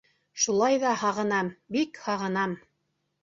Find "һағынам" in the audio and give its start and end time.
1.01-1.51, 2.07-2.57